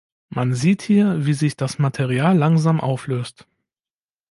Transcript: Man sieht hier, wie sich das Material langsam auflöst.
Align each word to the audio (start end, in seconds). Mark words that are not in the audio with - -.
Man 0.29 0.55
sieht 0.55 0.81
hier, 0.81 1.27
wie 1.27 1.35
sich 1.35 1.55
das 1.57 1.77
Material 1.77 2.35
langsam 2.35 2.81
auflöst. 2.81 3.45